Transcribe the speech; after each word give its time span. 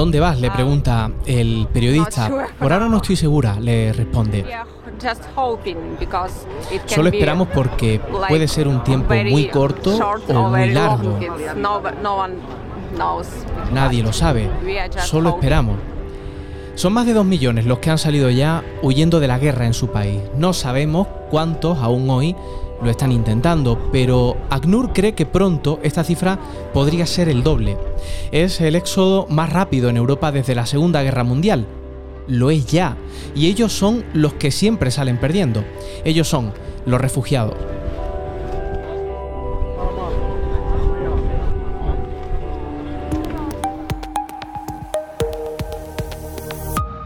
¿A 0.00 0.02
dónde 0.02 0.18
vas? 0.18 0.40
le 0.40 0.50
pregunta 0.50 1.10
el 1.26 1.68
periodista. 1.70 2.30
Por 2.58 2.72
ahora 2.72 2.88
no 2.88 2.96
estoy 2.96 3.16
segura, 3.16 3.60
le 3.60 3.92
responde. 3.92 4.46
Solo 6.86 7.10
esperamos 7.10 7.48
porque 7.48 8.00
puede 8.26 8.48
ser 8.48 8.66
un 8.66 8.82
tiempo 8.82 9.12
muy 9.28 9.48
corto 9.48 9.98
o 10.28 10.48
muy 10.48 10.70
largo. 10.70 11.18
Nadie 13.74 14.02
lo 14.02 14.14
sabe. 14.14 14.48
Solo 15.04 15.28
esperamos. 15.28 15.76
Son 16.76 16.94
más 16.94 17.04
de 17.04 17.12
dos 17.12 17.26
millones 17.26 17.66
los 17.66 17.78
que 17.80 17.90
han 17.90 17.98
salido 17.98 18.30
ya 18.30 18.64
huyendo 18.80 19.20
de 19.20 19.28
la 19.28 19.38
guerra 19.38 19.66
en 19.66 19.74
su 19.74 19.88
país. 19.88 20.22
No 20.34 20.54
sabemos 20.54 21.08
cuántos 21.28 21.76
aún 21.76 22.08
hoy 22.08 22.34
lo 22.82 22.90
están 22.90 23.12
intentando, 23.12 23.90
pero 23.92 24.36
ACNUR 24.50 24.92
cree 24.92 25.14
que 25.14 25.26
pronto 25.26 25.80
esta 25.82 26.04
cifra 26.04 26.38
podría 26.72 27.06
ser 27.06 27.28
el 27.28 27.42
doble. 27.42 27.76
Es 28.32 28.60
el 28.60 28.74
éxodo 28.76 29.26
más 29.28 29.52
rápido 29.52 29.90
en 29.90 29.96
Europa 29.96 30.32
desde 30.32 30.54
la 30.54 30.66
Segunda 30.66 31.02
Guerra 31.02 31.24
Mundial. 31.24 31.66
Lo 32.26 32.50
es 32.50 32.66
ya, 32.66 32.96
y 33.34 33.46
ellos 33.46 33.72
son 33.72 34.04
los 34.14 34.34
que 34.34 34.50
siempre 34.50 34.90
salen 34.90 35.18
perdiendo. 35.18 35.64
Ellos 36.04 36.28
son 36.28 36.52
los 36.86 37.00
refugiados. 37.00 37.56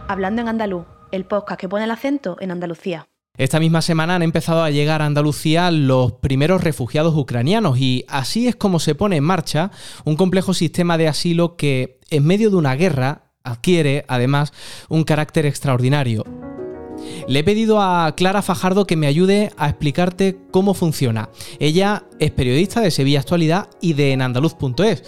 Hablando 0.06 0.42
en 0.42 0.48
andaluz, 0.48 0.84
el 1.10 1.24
podcast 1.24 1.60
que 1.60 1.68
pone 1.68 1.84
el 1.84 1.90
acento 1.90 2.36
en 2.38 2.50
Andalucía. 2.50 3.08
Esta 3.36 3.58
misma 3.58 3.82
semana 3.82 4.14
han 4.14 4.22
empezado 4.22 4.62
a 4.62 4.70
llegar 4.70 5.02
a 5.02 5.06
Andalucía 5.06 5.72
los 5.72 6.12
primeros 6.12 6.62
refugiados 6.62 7.16
ucranianos 7.16 7.80
y 7.80 8.04
así 8.06 8.46
es 8.46 8.54
como 8.54 8.78
se 8.78 8.94
pone 8.94 9.16
en 9.16 9.24
marcha 9.24 9.72
un 10.04 10.14
complejo 10.14 10.54
sistema 10.54 10.96
de 10.98 11.08
asilo 11.08 11.56
que 11.56 11.98
en 12.10 12.24
medio 12.24 12.50
de 12.50 12.56
una 12.56 12.76
guerra 12.76 13.32
adquiere 13.42 14.04
además 14.06 14.52
un 14.88 15.02
carácter 15.02 15.46
extraordinario. 15.46 16.22
Le 17.26 17.40
he 17.40 17.44
pedido 17.44 17.80
a 17.82 18.14
Clara 18.16 18.40
Fajardo 18.40 18.86
que 18.86 18.96
me 18.96 19.08
ayude 19.08 19.50
a 19.56 19.68
explicarte 19.68 20.38
cómo 20.52 20.72
funciona. 20.72 21.30
Ella 21.58 22.04
es 22.20 22.30
periodista 22.30 22.80
de 22.82 22.92
Sevilla 22.92 23.18
Actualidad 23.18 23.68
y 23.80 23.94
de 23.94 24.12
enandaluz.es. 24.12 25.02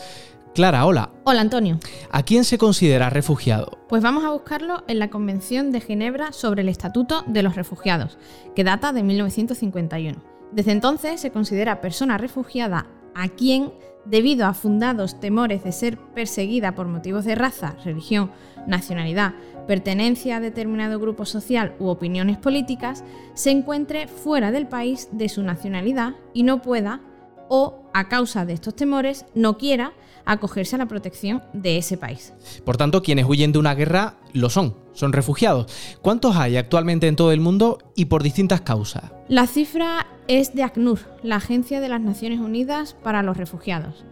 Clara, 0.57 0.87
hola. 0.87 1.11
Hola, 1.25 1.43
Antonio. 1.43 1.79
¿A 2.11 2.23
quién 2.23 2.43
se 2.45 2.57
considera 2.57 3.11
refugiado? 3.11 3.79
Pues 3.91 4.03
vamos 4.03 4.25
a 4.25 4.31
buscarlo 4.31 4.85
en 4.89 4.99
la 4.99 5.11
Convención 5.11 5.71
de 5.71 5.83
Ginebra 5.83 6.33
sobre 6.33 6.63
el 6.63 6.71
Estatuto 6.71 7.25
de 7.27 7.43
los 7.43 7.57
Refugiados, 7.57 8.17
que 8.55 8.65
data 8.65 8.95
de 8.95 9.03
1951. 9.03 10.17
Desde 10.53 10.73
entonces 10.73 11.21
se 11.21 11.31
considera 11.31 11.83
persona 11.83 12.17
refugiada 12.17 12.87
a 13.15 13.29
quien, 13.29 13.71
debido 14.07 14.47
a 14.47 14.55
fundados 14.55 15.21
temores 15.21 15.63
de 15.63 15.73
ser 15.73 15.99
perseguida 16.15 16.75
por 16.75 16.87
motivos 16.87 17.27
de 17.27 17.35
raza, 17.35 17.77
religión, 17.85 18.31
nacionalidad, 18.67 19.35
pertenencia 19.67 20.37
a 20.37 20.41
determinado 20.41 20.99
grupo 20.99 21.27
social 21.27 21.75
u 21.79 21.89
opiniones 21.89 22.39
políticas, 22.39 23.05
se 23.35 23.51
encuentre 23.51 24.09
fuera 24.09 24.53
del 24.53 24.67
país 24.67 25.11
de 25.13 25.29
su 25.29 25.43
nacionalidad 25.43 26.15
y 26.33 26.45
no 26.45 26.63
pueda, 26.63 27.03
o 27.49 27.83
a 27.95 28.09
causa 28.09 28.45
de 28.45 28.53
estos 28.53 28.75
temores, 28.77 29.25
no 29.35 29.59
quiera 29.59 29.93
acogerse 30.25 30.77
a 30.77 30.79
la 30.79 30.87
protección 30.87 31.43
de 31.53 31.79
ese 31.79 31.97
país. 31.97 32.33
Por 32.65 32.77
tanto, 32.77 33.03
quienes 33.03 33.27
huyen 33.27 33.53
de 33.53 33.59
una 33.59 33.75
guerra 33.75 34.17
lo 34.33 34.51
son, 34.51 34.75
son 34.93 35.13
refugiados. 35.13 35.73
¿Cuántos 36.03 36.37
hay 36.37 36.57
actualmente 36.57 37.07
en 37.07 37.17
todo 37.17 37.33
el 37.33 37.41
mundo 37.41 37.79
y 37.95 38.07
por 38.07 38.23
distintas 38.23 38.61
causas? 38.61 39.05
La 39.29 39.47
cifra 39.47 40.07
es 40.29 40.55
de 40.55 40.65
ACNUR, 40.65 41.01
la 41.23 41.37
Agencia 41.37 41.81
de 41.81 41.89
las 41.89 42.01
Naciones 42.01 42.41
Unidas 42.41 42.97
para 43.03 43.23
los 43.23 43.37
Refugiados. 43.37 44.05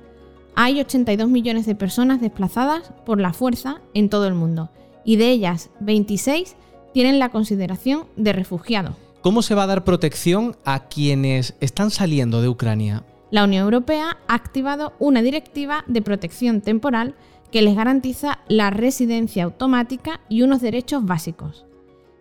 Hay 0.57 0.81
82 0.81 1.29
millones 1.29 1.67
de 1.67 1.75
personas 1.75 2.21
desplazadas 2.21 2.93
por 3.05 3.21
la 3.21 3.33
fuerza 3.33 3.81
en 3.93 4.09
todo 4.09 4.27
el 4.29 4.35
mundo 4.35 4.71
y 5.05 5.17
de 5.17 5.31
ellas 5.31 5.71
26 5.81 6.57
tienen 6.93 7.19
la 7.19 7.31
consideración 7.31 8.05
de 8.17 8.33
refugiados. 8.33 8.95
¿Cómo 9.21 9.43
se 9.43 9.55
va 9.55 9.65
a 9.65 9.67
dar 9.67 9.85
protección 9.85 10.57
a 10.65 10.87
quienes 10.87 11.57
están 11.61 11.91
saliendo 11.91 12.41
de 12.41 12.49
Ucrania? 12.49 13.05
La 13.35 13.43
Unión 13.43 13.65
Europea 13.65 14.17
ha 14.29 14.35
activado 14.35 14.93
una 15.01 15.21
directiva 15.21 15.83
de 15.89 16.03
protección 16.03 16.61
temporal 16.61 17.17
que 17.51 17.63
les 17.63 17.75
garantiza 17.75 18.39
la 18.47 18.71
residencia 18.71 19.43
automática 19.43 20.21
y 20.29 20.43
unos 20.43 20.61
derechos 20.61 21.05
básicos. 21.05 21.67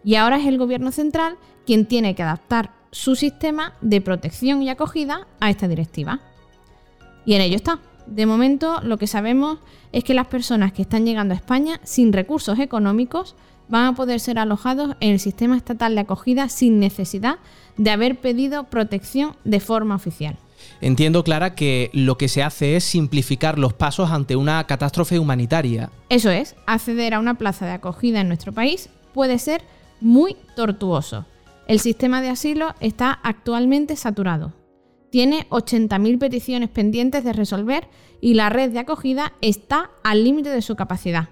Y 0.03 0.15
ahora 0.15 0.37
es 0.37 0.47
el 0.47 0.57
Gobierno 0.57 0.91
central 0.91 1.37
quien 1.67 1.85
tiene 1.85 2.15
que 2.15 2.23
adaptar 2.23 2.71
su 2.89 3.15
sistema 3.15 3.75
de 3.81 4.01
protección 4.01 4.63
y 4.63 4.69
acogida 4.69 5.27
a 5.39 5.51
esta 5.51 5.67
directiva. 5.67 6.19
Y 7.27 7.35
en 7.35 7.41
ello 7.41 7.57
está. 7.57 7.79
De 8.07 8.25
momento 8.25 8.81
lo 8.81 8.97
que 8.97 9.05
sabemos 9.05 9.59
es 9.91 10.03
que 10.03 10.15
las 10.15 10.25
personas 10.25 10.73
que 10.73 10.81
están 10.81 11.05
llegando 11.05 11.35
a 11.35 11.37
España 11.37 11.79
sin 11.83 12.11
recursos 12.11 12.57
económicos 12.57 13.35
van 13.69 13.85
a 13.85 13.93
poder 13.93 14.19
ser 14.19 14.39
alojados 14.39 14.95
en 14.99 15.11
el 15.11 15.19
sistema 15.19 15.57
estatal 15.57 15.93
de 15.93 16.01
acogida 16.01 16.49
sin 16.49 16.79
necesidad 16.79 17.37
de 17.77 17.91
haber 17.91 18.19
pedido 18.19 18.63
protección 18.63 19.35
de 19.43 19.59
forma 19.59 19.93
oficial. 19.93 20.39
Entiendo, 20.81 21.23
Clara, 21.23 21.55
que 21.55 21.89
lo 21.93 22.17
que 22.17 22.27
se 22.27 22.43
hace 22.43 22.75
es 22.75 22.83
simplificar 22.83 23.57
los 23.57 23.73
pasos 23.73 24.11
ante 24.11 24.35
una 24.35 24.63
catástrofe 24.65 25.19
humanitaria. 25.19 25.89
Eso 26.09 26.29
es, 26.29 26.55
acceder 26.65 27.13
a 27.13 27.19
una 27.19 27.35
plaza 27.35 27.65
de 27.65 27.71
acogida 27.71 28.21
en 28.21 28.27
nuestro 28.27 28.51
país 28.51 28.89
puede 29.13 29.39
ser 29.39 29.63
muy 30.01 30.35
tortuoso. 30.55 31.25
El 31.67 31.79
sistema 31.79 32.21
de 32.21 32.29
asilo 32.29 32.75
está 32.81 33.19
actualmente 33.23 33.95
saturado. 33.95 34.53
Tiene 35.09 35.47
80.000 35.49 36.19
peticiones 36.19 36.69
pendientes 36.69 37.23
de 37.23 37.33
resolver 37.33 37.87
y 38.19 38.33
la 38.33 38.49
red 38.49 38.71
de 38.71 38.79
acogida 38.79 39.33
está 39.41 39.91
al 40.03 40.23
límite 40.23 40.49
de 40.49 40.61
su 40.61 40.75
capacidad. 40.75 41.29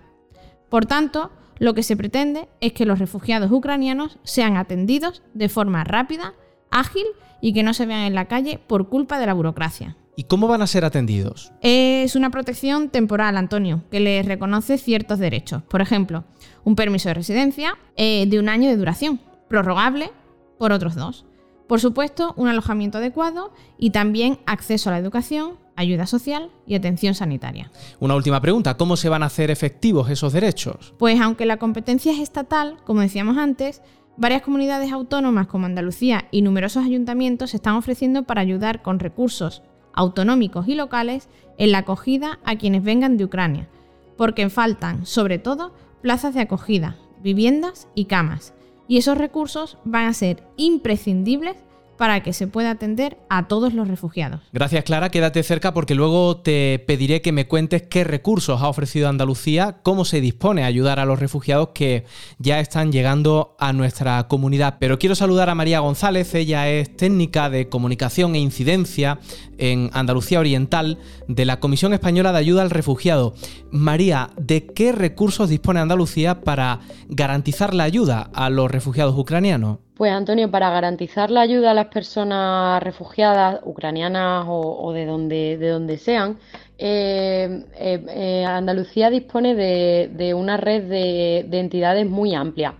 Por 0.70 0.86
tanto, 0.86 1.32
lo 1.58 1.74
que 1.74 1.84
se 1.84 1.98
pretende 1.98 2.48
es 2.62 2.74
que 2.74 2.86
los 2.86 3.00
refugiados 3.00 3.52
ucranianos 3.52 4.20
sean 4.24 4.56
atendidos 4.56 5.22
de 5.34 5.50
forma 5.50 5.84
rápida, 5.84 6.34
ágil 6.72 7.06
y 7.42 7.54
que 7.54 7.64
no 7.64 7.74
se 7.74 7.86
vean 7.86 8.02
en 8.02 8.16
la 8.16 8.26
calle 8.26 8.60
por 8.66 8.90
culpa 8.90 9.20
de 9.20 9.26
la 9.26 9.34
burocracia. 9.34 9.96
¿Y 10.16 10.24
cómo 10.24 10.48
van 10.48 10.62
a 10.62 10.68
ser 10.68 10.86
atendidos? 10.86 11.52
Es 11.62 12.16
una 12.16 12.30
protección 12.30 12.90
temporal, 12.90 13.38
Antonio, 13.38 13.84
que 13.90 14.00
les 14.00 14.26
reconoce 14.26 14.78
ciertos 14.78 15.20
derechos. 15.20 15.64
Por 15.64 15.82
ejemplo, 15.82 16.26
un 16.64 16.76
permiso 16.76 17.10
de 17.10 17.16
residencia 17.16 17.78
eh, 17.96 18.26
de 18.28 18.40
un 18.40 18.50
año 18.50 18.70
de 18.70 18.78
duración, 18.78 19.20
prorrogable 19.48 20.12
por 20.58 20.72
otros 20.72 20.96
dos. 20.96 21.26
Por 21.68 21.80
supuesto, 21.80 22.34
un 22.36 22.50
alojamiento 22.50 22.98
adecuado 22.98 23.54
y 23.78 23.92
también 23.92 24.40
acceso 24.46 24.90
a 24.90 24.94
la 24.94 25.00
educación, 25.00 25.54
ayuda 25.78 26.06
social 26.06 26.52
y 26.68 26.76
atención 26.76 27.16
sanitaria. 27.16 27.72
Una 28.00 28.16
última 28.16 28.42
pregunta, 28.42 28.76
¿cómo 28.76 28.98
se 28.98 29.08
van 29.08 29.24
a 29.24 29.28
hacer 29.28 29.50
efectivos 29.50 30.10
esos 30.10 30.34
derechos? 30.34 30.94
Pues 31.00 31.20
aunque 31.22 31.46
la 31.46 31.58
competencia 31.58 32.12
es 32.12 32.20
estatal, 32.20 32.78
como 32.84 33.00
decíamos 33.00 33.38
antes, 33.38 33.82
Varias 34.18 34.42
comunidades 34.42 34.92
autónomas 34.92 35.48
como 35.48 35.66
Andalucía 35.66 36.28
y 36.32 36.42
numerosos 36.42 36.86
ayuntamientos 36.86 37.52
se 37.52 37.58
están 37.58 37.76
ofreciendo 37.76 38.24
para 38.24 38.42
ayudar 38.42 38.82
con 38.82 39.00
recursos 39.00 39.64
autonómicos 39.94 40.68
y 40.68 40.76
locales 40.76 41.30
en 41.58 41.72
la 41.72 41.80
acogida 41.80 42.40
a 42.44 42.58
quienes 42.58 42.84
vengan 42.84 43.18
de 43.18 43.26
Ucrania, 43.26 43.70
porque 44.18 44.50
faltan, 44.50 45.06
sobre 45.06 45.40
todo, 45.40 45.74
plazas 46.02 46.34
de 46.34 46.42
acogida, 46.42 46.98
viviendas 47.22 47.88
y 47.96 48.06
camas, 48.06 48.54
y 48.88 48.98
esos 48.98 49.18
recursos 49.18 49.78
van 49.86 50.06
a 50.06 50.14
ser 50.14 50.44
imprescindibles 50.58 51.58
para 52.02 52.24
que 52.24 52.34
se 52.34 52.48
pueda 52.48 52.72
atender 52.72 53.20
a 53.30 53.48
todos 53.48 53.76
los 53.76 53.88
refugiados. 53.88 54.42
Gracias 54.52 54.84
Clara, 54.86 55.12
quédate 55.12 55.44
cerca 55.44 55.72
porque 55.72 55.94
luego 55.94 56.38
te 56.38 56.84
pediré 56.88 57.22
que 57.22 57.32
me 57.32 57.48
cuentes 57.48 57.84
qué 57.84 58.04
recursos 58.04 58.60
ha 58.60 58.70
ofrecido 58.70 59.08
Andalucía, 59.08 59.78
cómo 59.84 60.04
se 60.04 60.20
dispone 60.20 60.64
a 60.64 60.66
ayudar 60.66 61.00
a 61.00 61.06
los 61.06 61.20
refugiados 61.20 61.70
que 61.76 62.06
ya 62.40 62.60
están 62.60 62.92
llegando 62.92 63.56
a 63.60 63.72
nuestra 63.72 64.28
comunidad. 64.28 64.78
Pero 64.80 64.98
quiero 64.98 65.14
saludar 65.14 65.52
a 65.52 65.54
María 65.54 65.80
González, 65.80 66.34
ella 66.34 66.68
es 66.72 66.98
técnica 66.98 67.52
de 67.52 67.70
comunicación 67.70 68.34
e 68.34 68.40
incidencia 68.40 69.20
en 69.60 69.92
Andalucía 69.94 70.40
Oriental 70.40 70.98
de 71.28 71.46
la 71.46 71.60
Comisión 71.60 71.94
Española 71.94 72.32
de 72.32 72.40
Ayuda 72.40 72.64
al 72.64 72.72
Refugiado. 72.72 73.36
María, 73.70 74.32
¿de 74.40 74.66
qué 74.66 74.92
recursos 74.92 75.50
dispone 75.50 75.80
Andalucía 75.80 76.42
para 76.42 76.80
garantizar 77.10 77.76
la 77.76 77.84
ayuda 77.84 78.32
a 78.34 78.50
los 78.50 78.72
refugiados 78.72 79.16
ucranianos? 79.16 79.78
Pues 80.02 80.14
Antonio, 80.14 80.50
para 80.50 80.72
garantizar 80.72 81.30
la 81.30 81.42
ayuda 81.42 81.70
a 81.70 81.74
las 81.76 81.86
personas 81.90 82.82
refugiadas 82.82 83.60
ucranianas 83.64 84.48
o, 84.50 84.92
de, 84.94 85.06
donde, 85.06 85.58
de 85.60 85.70
donde 85.70 86.00
sean, 86.00 86.40
eh, 86.80 87.66
eh, 87.76 88.04
eh, 88.10 88.44
Andalucía 88.44 89.12
dispone 89.12 89.54
de, 89.54 90.34
una 90.34 90.58
red 90.58 90.86
de, 90.86 91.60
entidades 91.60 92.10
muy 92.10 92.34
amplia. 92.34 92.74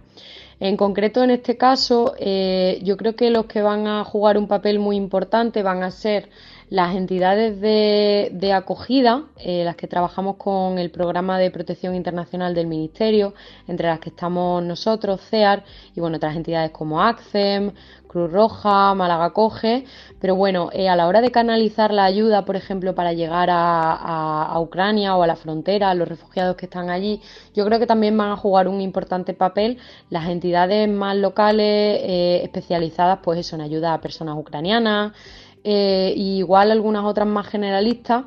En 0.60 0.76
concreto, 0.76 1.24
en 1.24 1.30
este 1.30 1.58
caso, 1.58 2.16
yo 2.18 2.98
creo 2.98 3.16
que 3.16 3.30
los 3.30 3.46
que 3.46 3.62
van 3.62 3.86
a 3.86 4.04
jugar 4.04 4.40
un 4.40 4.48
papel 4.48 4.80
muy 4.80 4.96
importante 4.96 5.62
van 5.62 5.84
a 5.84 5.92
ser 5.92 6.28
Las 6.72 6.96
entidades 6.96 7.60
de, 7.60 8.54
acogida, 8.54 9.26
eh, 9.36 9.66
las 9.66 9.76
que 9.76 9.88
trabajamos 9.88 10.38
con 10.38 10.80
el 10.80 10.90
programa 10.90 11.38
de 11.38 11.52
protección 11.52 11.96
internacional 11.96 12.56
del 12.56 12.68
Ministerio, 12.68 13.34
entre 13.68 13.90
las 13.90 14.00
que 14.00 14.08
estamos 14.08 14.64
nosotros, 14.64 15.20
CEAR, 15.30 15.66
y 15.94 16.00
bueno, 16.00 16.16
otras 16.16 16.34
entidades 16.34 16.72
como 16.72 17.02
ACCEM, 17.02 17.74
Cruz 18.08 18.32
Roja, 18.32 18.94
Málaga 18.94 19.32
Coge, 19.32 19.84
pero 20.22 20.38
bueno, 20.38 20.70
eh, 20.72 20.88
a 20.88 20.96
la 20.96 21.08
hora 21.08 21.20
de 21.20 21.30
canalizar 21.30 21.92
la 21.94 22.06
ayuda, 22.06 22.46
por 22.46 22.56
ejemplo, 22.56 22.96
para 22.96 23.12
llegar 23.12 23.50
a, 23.52 24.58
Ucrania 24.62 25.18
o 25.18 25.24
a 25.24 25.28
la 25.28 25.36
frontera, 25.36 25.90
a 25.90 25.94
los 25.94 26.08
refugiados 26.08 26.56
que 26.56 26.68
están 26.68 26.90
allí, 26.90 27.22
yo 27.54 27.66
creo 27.66 27.80
que 27.80 27.88
también 27.88 28.18
van 28.18 28.32
a 28.32 28.38
jugar 28.38 28.70
un 28.70 28.80
importante 28.80 29.34
papel 29.34 29.78
las 30.10 30.30
entidades 30.30 30.88
más 30.88 31.18
locales 31.18 32.00
eh, 32.02 32.42
especializadas, 32.44 33.20
pues 33.22 33.40
eso, 33.40 33.56
en 33.58 33.62
ayuda 33.62 33.94
a 33.94 34.00
personas 34.00 34.38
ucranianas, 34.38 35.12
eh, 35.64 36.14
igual 36.16 36.72
algunas 36.72 37.04
otras 37.06 37.28
más 37.28 37.48
generalistas 37.48 38.24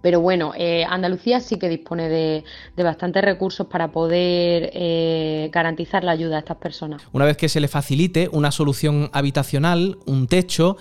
pero 0.00 0.20
bueno, 0.20 0.52
eh, 0.56 0.84
Andalucía 0.88 1.40
sí 1.40 1.58
que 1.58 1.68
dispone 1.68 2.08
de, 2.08 2.44
bastantes 2.76 3.22
recursos 3.22 3.66
para 3.66 3.90
poder 3.90 4.70
eh, 4.72 5.50
garantizar 5.52 6.04
la 6.04 6.12
ayuda 6.12 6.36
a 6.36 6.38
estas 6.40 6.56
personas. 6.58 7.02
Una 7.12 7.24
vez 7.24 7.36
que 7.36 7.48
se 7.48 7.60
le 7.60 7.68
facilite 7.68 8.28
una 8.32 8.52
solución 8.52 9.10
habitacional, 9.12 9.98
un 10.06 10.28
techo, 10.28 10.76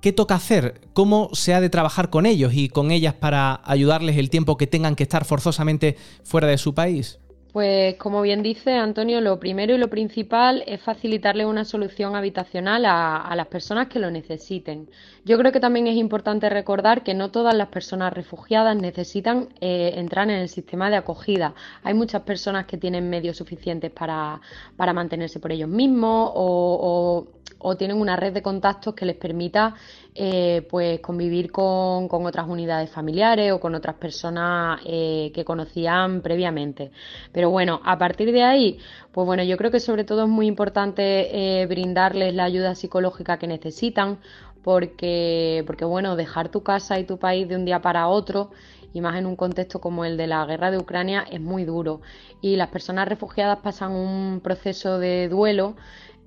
¿qué 0.00 0.12
toca 0.12 0.36
hacer? 0.36 0.80
¿Cómo 0.92 1.30
se 1.32 1.54
ha 1.54 1.60
de 1.60 1.68
trabajar 1.68 2.10
con 2.10 2.26
ellos 2.26 2.52
y 2.54 2.68
con 2.68 2.90
ellas 2.90 3.14
para 3.14 3.60
ayudarles 3.64 4.16
el 4.16 4.30
tiempo 4.30 4.56
que 4.56 4.66
tengan 4.66 4.94
que 4.94 5.02
estar 5.02 5.24
forzosamente 5.24 5.96
fuera 6.24 6.46
de 6.46 6.58
su 6.58 6.74
país? 6.74 7.18
Pues 7.52 7.96
como 7.96 8.22
bien 8.22 8.44
dice 8.44 8.74
Antonio, 8.74 9.20
lo 9.20 9.40
primero 9.40 9.74
y 9.74 9.78
lo 9.78 9.90
principal 9.90 10.62
es 10.68 10.80
facilitarle 10.80 11.44
una 11.46 11.64
solución 11.64 12.14
habitacional 12.14 12.84
a, 12.86 13.34
las 13.34 13.48
personas 13.48 13.88
que 13.88 13.98
lo 13.98 14.08
necesiten. 14.10 14.88
Yo 15.24 15.36
creo 15.36 15.50
que 15.50 15.58
también 15.58 15.88
es 15.88 15.96
importante 15.96 16.48
recordar 16.48 17.02
que 17.02 17.12
no 17.12 17.32
todas 17.32 17.54
las 17.54 17.68
personas 17.68 18.12
refugiadas 18.12 18.76
necesitan 18.76 19.48
eh, 19.60 19.94
entrar 19.96 20.30
en 20.30 20.36
el 20.36 20.48
sistema 20.48 20.90
de 20.90 20.96
acogida. 20.96 21.54
Hay 21.82 21.94
muchas 21.94 22.22
personas 22.22 22.66
que 22.66 22.76
tienen 22.78 23.10
medios 23.10 23.38
suficientes 23.38 23.90
para, 23.90 24.40
para 24.76 24.92
mantenerse 24.92 25.40
por 25.40 25.50
ellos 25.50 25.68
mismos 25.68 26.30
o 26.34 27.26
o 27.60 27.76
tienen 27.76 27.98
una 27.98 28.16
red 28.16 28.32
de 28.32 28.42
contactos 28.42 28.94
que 28.94 29.06
les 29.06 29.16
permita 29.16 29.74
eh, 30.14 30.66
pues 30.68 31.00
convivir 31.00 31.52
con, 31.52 32.08
otras 32.10 32.48
unidades 32.48 32.90
familiares 32.90 33.52
o 33.52 33.60
con 33.60 33.74
otras 33.74 33.94
personas 33.94 34.80
eh, 34.84 35.30
que 35.34 35.44
conocían 35.44 36.20
previamente. 36.20 36.90
Pero 37.32 37.50
bueno, 37.50 37.80
a 37.84 37.96
partir 37.96 38.32
de 38.32 38.42
ahí, 38.42 38.78
pues 39.12 39.24
bueno, 39.24 39.42
yo 39.44 39.56
creo 39.56 39.70
que 39.70 39.80
sobre 39.80 40.04
todo 40.04 40.24
es 40.24 40.28
muy 40.28 40.46
importante 40.46 41.62
eh, 41.62 41.66
brindarles 41.66 42.34
la 42.34 42.44
ayuda 42.44 42.74
psicológica 42.74 43.38
que 43.38 43.46
necesitan, 43.46 44.18
porque, 44.62 45.62
porque 45.66 45.84
bueno, 45.84 46.16
dejar 46.16 46.48
tu 46.50 46.62
casa 46.62 46.98
y 46.98 47.04
tu 47.04 47.18
país 47.18 47.48
de 47.48 47.56
un 47.56 47.64
día 47.64 47.80
para 47.80 48.08
otro 48.08 48.50
y 48.92 49.00
más 49.00 49.16
en 49.16 49.26
un 49.26 49.36
contexto 49.36 49.80
como 49.80 50.04
el 50.04 50.16
de 50.16 50.26
la 50.26 50.44
guerra 50.44 50.70
de 50.70 50.78
Ucrania 50.78 51.24
es 51.30 51.40
muy 51.40 51.64
duro 51.64 52.00
y 52.40 52.56
las 52.56 52.68
personas 52.68 53.08
refugiadas 53.08 53.60
pasan 53.60 53.92
un 53.92 54.40
proceso 54.42 54.98
de 54.98 55.28
duelo 55.28 55.76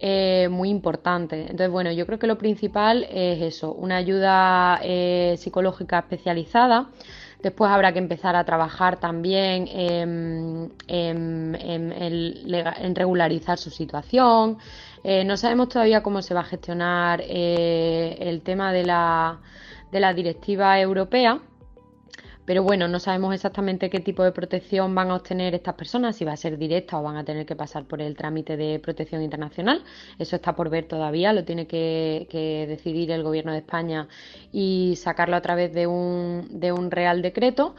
eh, 0.05 0.49
muy 0.49 0.67
importante. 0.67 1.43
Entonces, 1.43 1.69
bueno, 1.71 1.89
yo 1.93 2.05
creo 2.05 2.19
que 2.19 2.27
lo 2.27 2.37
principal 2.37 3.07
es 3.09 3.41
eso, 3.41 3.71
una 3.71 3.95
ayuda 3.95 4.81
eh, 4.83 5.35
psicológica 5.37 5.99
especializada. 5.99 6.89
Después 7.41 7.71
habrá 7.71 7.93
que 7.93 7.99
empezar 7.99 8.35
a 8.35 8.43
trabajar 8.43 8.99
también 8.99 9.65
en, 9.69 10.73
regularizar 12.95 13.57
su 13.57 13.69
situación. 13.69 14.57
Eh, 15.05 15.23
no 15.23 15.37
sabemos 15.37 15.69
todavía 15.69 16.03
cómo 16.03 16.21
se 16.21 16.33
va 16.33 16.41
a 16.41 16.45
gestionar 16.45 17.21
el 17.25 18.41
tema 18.41 18.73
de 18.73 18.83
la, 18.83 19.39
de 19.89 19.99
la 20.01 20.13
directiva 20.13 20.81
europea 20.81 21.39
pero 22.45 22.63
bueno, 22.63 22.87
no 22.87 22.99
sabemos 22.99 23.33
exactamente 23.33 23.89
qué 23.89 23.99
tipo 23.99 24.23
de 24.23 24.31
protección 24.31 24.93
van 24.93 25.11
a 25.11 25.15
obtener 25.15 25.55
estas 25.55 25.75
personas, 25.75 26.15
si 26.15 26.25
va 26.25 26.33
a 26.33 26.37
ser 26.37 26.57
directa 26.57 26.99
o 26.99 27.03
van 27.03 27.15
a 27.15 27.23
tener 27.23 27.45
que 27.45 27.55
pasar 27.55 27.85
por 27.85 28.01
el 28.01 28.17
trámite 28.17 28.57
de 28.57 28.79
protección 28.79 29.21
internacional. 29.21 29.83
Eso 30.19 30.35
está 30.35 30.53
por 30.55 30.69
ver 30.69 30.85
todavía, 30.85 31.31
lo 31.31 31.45
tiene 31.45 31.67
que, 31.67 32.27
decidir 32.67 33.11
el 33.11 33.23
Gobierno 33.23 33.51
de 33.53 33.59
España 33.59 34.07
y 34.51 34.95
sacarlo 34.97 35.35
a 35.35 35.41
través 35.41 35.73
de 35.73 35.87
un, 35.87 36.47
de 36.59 36.71
un 36.71 36.91
Real 36.91 37.21
Decreto. 37.21 37.75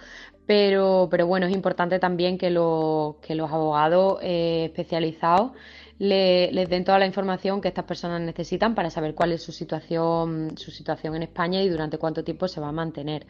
Pero, 0.47 1.09
pero 1.11 1.27
bueno, 1.27 1.47
es 1.47 1.55
importante 1.55 1.99
también 1.99 2.37
que, 2.37 2.49
que 2.49 3.35
los 3.35 3.51
abogados 3.51 4.19
eh, 4.23 4.65
especializados 4.67 5.53
les 5.99 6.69
den 6.69 6.85
toda 6.85 6.99
la 6.99 7.07
información 7.07 7.61
que 7.61 7.69
estas 7.69 7.85
personas 7.85 8.21
necesitan 8.21 8.75
para 8.75 8.91
saber 8.91 9.15
cuál 9.15 9.33
es 9.33 9.43
su 9.43 9.53
situación, 9.53 10.57
su 10.57 10.71
situación 10.71 11.15
en 11.15 11.23
España 11.23 11.63
y 11.63 11.69
durante 11.69 11.99
cuánto 11.99 12.25
tiempo 12.25 12.49
se 12.49 12.61
va 12.61 12.69
a 12.69 12.73
mantener. 12.73 13.27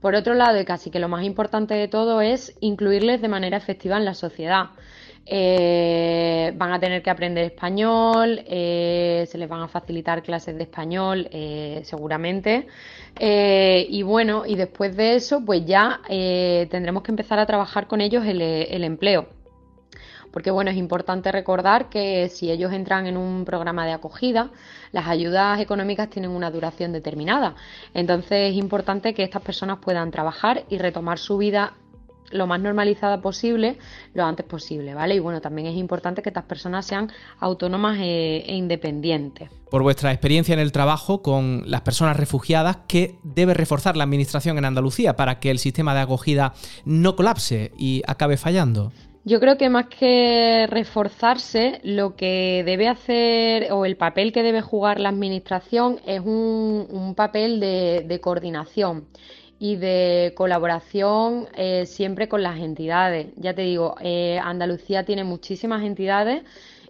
Por 0.00 0.14
otro 0.14 0.34
lado, 0.34 0.60
y 0.60 0.64
casi 0.64 0.90
que 0.90 0.98
lo 0.98 1.08
más 1.08 1.24
importante 1.24 1.74
de 1.74 1.88
todo 1.88 2.20
es 2.20 2.56
incluirles 2.60 3.20
de 3.20 3.28
manera 3.28 3.56
efectiva 3.56 3.96
en 3.96 4.04
la 4.04 4.14
sociedad. 4.14 4.66
Eh, 5.28 6.52
van 6.54 6.72
a 6.72 6.78
tener 6.78 7.02
que 7.02 7.10
aprender 7.10 7.44
español, 7.44 8.44
eh, 8.46 9.26
se 9.28 9.38
les 9.38 9.48
van 9.48 9.62
a 9.62 9.66
facilitar 9.66 10.22
clases 10.22 10.56
de 10.56 10.62
español 10.62 11.28
eh, 11.32 11.80
seguramente. 11.84 12.68
y 13.18 14.02
bueno, 14.02 14.44
y 14.46 14.54
después 14.54 14.96
de 14.96 15.16
eso, 15.16 15.44
pues 15.44 15.64
ya 15.66 16.00
tendremos 16.06 17.02
que 17.02 17.10
empezar 17.10 17.38
a 17.38 17.46
trabajar 17.46 17.88
con 17.88 18.00
ellos 18.00 18.24
el 18.26 18.84
empleo 18.84 19.26
porque 20.32 20.50
bueno, 20.50 20.70
es 20.70 20.76
importante 20.76 21.32
recordar 21.32 21.88
que 21.88 22.28
si 22.28 22.50
ellos 22.50 22.72
entran 22.72 23.06
en 23.06 23.16
un 23.16 23.44
programa 23.44 23.86
de 23.86 23.92
acogida, 23.92 24.50
las 24.92 25.06
ayudas 25.08 25.60
económicas 25.60 26.10
tienen 26.10 26.30
una 26.30 26.50
duración 26.50 26.92
determinada. 26.92 27.54
Entonces 27.94 28.52
es 28.52 28.56
importante 28.56 29.14
que 29.14 29.22
estas 29.22 29.42
personas 29.42 29.78
puedan 29.78 30.10
trabajar 30.10 30.64
y 30.68 30.78
retomar 30.78 31.18
su 31.18 31.38
vida 31.38 31.74
lo 32.30 32.46
más 32.46 32.60
normalizada 32.60 33.20
posible 33.20 33.78
lo 34.14 34.24
antes 34.24 34.46
posible, 34.46 34.94
¿vale? 34.94 35.14
Y 35.14 35.18
bueno, 35.18 35.40
también 35.40 35.68
es 35.68 35.76
importante 35.76 36.22
que 36.22 36.30
estas 36.30 36.44
personas 36.44 36.86
sean 36.86 37.10
autónomas 37.38 37.98
e, 37.98 38.38
e, 38.46 38.54
independientes. 38.54 39.50
Por 39.70 39.82
vuestra 39.82 40.12
experiencia 40.12 40.52
en 40.52 40.60
el 40.60 40.72
trabajo 40.72 41.22
con 41.22 41.62
las 41.66 41.82
personas 41.82 42.16
refugiadas, 42.16 42.78
¿qué 42.88 43.18
debe 43.22 43.54
reforzar 43.54 43.96
la 43.96 44.04
Administración 44.04 44.58
en 44.58 44.64
Andalucía 44.64 45.16
para 45.16 45.38
que 45.38 45.50
el 45.50 45.58
sistema 45.58 45.94
de 45.94 46.00
acogida 46.00 46.54
no 46.84 47.16
colapse 47.16 47.72
y 47.76 48.02
acabe 48.06 48.36
fallando? 48.36 48.92
Yo 49.28 49.40
creo 49.40 49.58
que 49.58 49.68
más 49.70 49.86
que 49.88 50.68
reforzarse, 50.70 51.80
lo 51.82 52.14
que 52.14 52.62
debe 52.64 52.86
hacer 52.86 53.72
o 53.72 53.84
el 53.84 53.96
papel 53.96 54.32
que 54.32 54.44
debe 54.44 54.60
jugar 54.60 55.00
la 55.00 55.08
Administración 55.08 56.00
es 56.06 56.20
un, 56.24 57.14
papel 57.16 57.58
de, 57.58 58.20
coordinación 58.22 59.08
y 59.58 59.74
de 59.74 60.32
colaboración 60.36 61.48
eh, 61.56 61.86
siempre 61.86 62.28
con 62.28 62.44
las 62.44 62.60
entidades. 62.60 63.26
Ya 63.34 63.52
te 63.52 63.62
digo, 63.62 63.96
eh, 64.00 64.38
Andalucía 64.40 65.04
tiene 65.04 65.24
muchísimas 65.24 65.82
entidades 65.82 66.44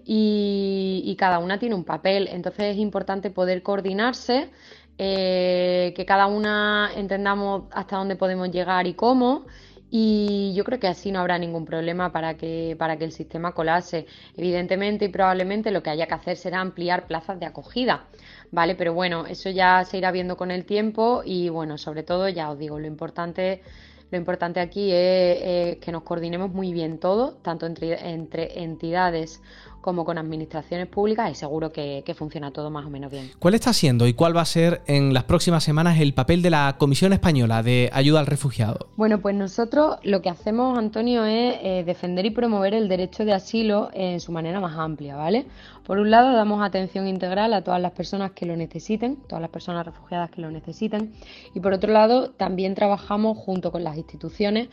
y, 0.05 1.17
cada 1.19 1.39
una 1.39 1.59
tiene 1.59 1.75
un 1.75 1.85
papel, 1.85 2.29
entonces 2.31 2.75
es 2.75 2.77
importante 2.77 3.31
poder 3.31 3.63
coordinarse. 3.63 4.51
Eh, 4.99 5.93
que 5.95 6.07
cada 6.07 6.27
una 6.27 6.91
entendamos 6.97 7.65
hasta 7.71 7.97
dónde 7.97 8.17
podemos 8.17 8.51
llegar 8.51 8.87
y 8.87 8.95
cómo, 8.95 9.45
y 9.91 10.53
yo 10.55 10.65
creo 10.65 10.81
que 10.81 10.89
así 10.89 11.13
no 11.13 11.21
habrá 11.21 11.39
ningún 11.39 11.65
problema 11.65 12.11
para 12.13 12.37
que, 12.37 12.75
para 12.79 12.97
que 12.97 13.05
el 13.05 13.13
sistema 13.13 13.53
colase. 13.53 14.07
Evidentemente 14.37 15.07
y 15.07 15.09
probablemente 15.09 15.71
lo 15.71 15.83
que 15.83 15.91
haya 15.91 16.07
que 16.07 16.15
hacer 16.15 16.37
será 16.37 16.61
ampliar 16.61 17.07
plazas 17.07 17.39
de 17.39 17.47
acogida, 17.47 18.07
¿vale? 18.51 18.75
Pero 18.75 18.95
bueno, 18.95 19.27
eso 19.27 19.51
ya 19.51 19.85
se 19.85 19.99
irá 19.99 20.11
viendo 20.11 20.37
con 20.37 20.51
el 20.51 20.65
tiempo 20.65 21.23
y 21.25 21.49
bueno, 21.49 21.79
sobre 21.79 22.03
todo 22.03 22.29
ya 22.29 22.51
os 22.51 22.59
digo, 22.59 22.79
lo 22.79 22.87
importante 22.87 23.63
lo 24.11 24.19
importante 24.19 24.61
aquí 24.61 24.91
es, 24.93 25.79
que 25.79 25.91
nos 25.91 26.05
coordinemos 26.05 26.53
muy 26.53 26.73
bien 26.73 26.99
todos, 26.99 27.43
tanto 27.43 27.67
entre, 27.67 28.09
entre 28.11 28.63
entidades 28.63 29.43
como 29.87 30.05
con 30.05 30.19
administraciones 30.19 30.89
públicas 30.89 31.31
y 31.31 31.37
seguro 31.37 31.71
que, 31.71 32.03
funciona 32.19 32.51
todo 32.51 32.71
más 32.71 32.87
o 32.87 32.91
menos 32.91 33.13
bien. 33.13 33.31
¿Cuál 33.39 33.55
está 33.55 33.73
siendo 33.73 34.09
y 34.09 34.15
cuál 34.15 34.37
va 34.37 34.41
a 34.41 34.47
ser 34.47 34.83
en 34.89 35.15
las 35.15 35.23
próximas 35.23 35.63
semanas 35.63 36.01
el 36.01 36.13
papel 36.13 36.43
de 36.43 36.51
la 36.51 36.75
Comisión 36.77 37.13
Española 37.13 37.63
de 37.63 37.89
Ayuda 37.93 38.19
al 38.19 38.27
Refugiado? 38.27 38.89
Bueno, 38.97 39.21
pues 39.21 39.37
nosotros 39.37 39.99
lo 40.03 40.23
que 40.23 40.29
hacemos, 40.29 40.77
Antonio, 40.77 41.25
es 41.25 41.59
eh, 41.63 41.85
defender 41.87 42.27
y 42.27 42.31
promover 42.31 42.75
el 42.75 42.89
derecho 42.89 43.25
de 43.25 43.33
asilo 43.33 43.91
en 43.93 44.19
su 44.19 44.33
manera 44.33 44.59
más 44.59 44.77
amplia, 44.77 45.15
¿vale? 45.15 45.47
Por 45.85 46.01
un 46.01 46.11
lado, 46.11 46.33
damos 46.33 46.65
atención 46.65 47.07
integral 47.07 47.55
a 47.55 47.63
todas 47.63 47.81
las 47.81 47.93
personas 47.93 48.33
que 48.33 48.45
lo 48.45 48.57
necesiten, 48.57 49.15
todas 49.29 49.41
las 49.41 49.51
personas 49.51 49.87
refugiadas 49.87 50.31
que 50.33 50.41
lo 50.41 50.51
necesiten, 50.51 51.13
y 51.55 51.61
por 51.61 51.73
otro 51.73 51.93
lado, 51.93 52.31
también 52.31 52.75
trabajamos 52.75 53.39
junto 53.39 53.71
con 53.71 53.85
las 53.85 53.97
instituciones 53.97 54.69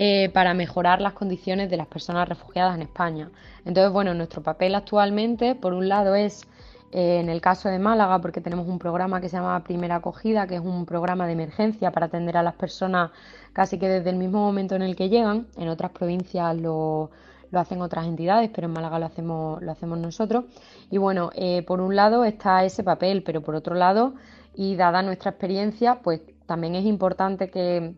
eh, 0.00 0.30
para 0.32 0.54
mejorar 0.54 1.00
las 1.00 1.12
condiciones 1.12 1.68
de 1.70 1.76
las 1.76 1.88
personas 1.88 2.28
refugiadas 2.28 2.76
en 2.76 2.82
España. 2.82 3.32
Entonces, 3.64 3.92
bueno, 3.92 4.14
nuestro 4.14 4.44
papel 4.44 4.76
actualmente, 4.76 5.56
por 5.56 5.72
un 5.72 5.88
lado, 5.88 6.14
es 6.14 6.46
eh, 6.92 7.18
en 7.18 7.28
el 7.28 7.40
caso 7.40 7.68
de 7.68 7.80
Málaga, 7.80 8.20
porque 8.20 8.40
tenemos 8.40 8.68
un 8.68 8.78
programa 8.78 9.20
que 9.20 9.28
se 9.28 9.36
llama 9.36 9.64
Primera 9.64 9.96
Acogida, 9.96 10.46
que 10.46 10.54
es 10.54 10.60
un 10.60 10.86
programa 10.86 11.26
de 11.26 11.32
emergencia 11.32 11.90
para 11.90 12.06
atender 12.06 12.36
a 12.36 12.44
las 12.44 12.54
personas 12.54 13.10
casi 13.52 13.76
que 13.76 13.88
desde 13.88 14.10
el 14.10 14.14
mismo 14.14 14.38
momento 14.38 14.76
en 14.76 14.82
el 14.82 14.94
que 14.94 15.08
llegan. 15.08 15.48
En 15.56 15.66
otras 15.66 15.90
provincias 15.90 16.56
lo, 16.56 17.10
hacen 17.50 17.82
otras 17.82 18.06
entidades, 18.06 18.50
pero 18.54 18.68
en 18.68 18.74
Málaga 18.74 19.00
lo 19.00 19.06
hacemos, 19.06 19.60
lo 19.60 19.72
hacemos 19.72 19.98
nosotros. 19.98 20.44
Y 20.92 20.98
bueno, 20.98 21.30
eh, 21.34 21.64
por 21.66 21.80
un 21.80 21.96
lado 21.96 22.24
está 22.24 22.64
ese 22.64 22.84
papel, 22.84 23.24
pero 23.24 23.40
por 23.40 23.56
otro 23.56 23.74
lado 23.74 24.14
y 24.54 24.76
dada 24.76 25.02
nuestra 25.02 25.32
experiencia, 25.32 26.02
pues 26.04 26.20
también 26.46 26.76
es 26.76 26.84
importante 26.84 27.50
que, 27.50 27.94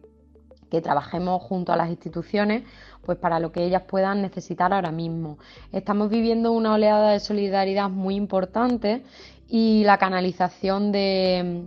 que 0.70 0.80
trabajemos 0.80 1.42
junto 1.42 1.72
a 1.72 1.76
las 1.76 1.90
instituciones 1.90 2.62
pues 3.04 3.18
para 3.18 3.40
lo 3.40 3.50
que 3.52 3.64
ellas 3.64 3.82
puedan 3.88 4.22
necesitar 4.22 4.72
ahora 4.72 4.92
mismo. 4.92 5.38
Estamos 5.72 6.10
viviendo 6.10 6.52
una 6.52 6.74
oleada 6.74 7.12
de 7.12 7.20
solidaridad 7.20 7.90
muy 7.90 8.14
importante 8.14 9.02
y 9.48 9.82
la 9.84 9.98
canalización 9.98 10.92
de, 10.92 11.66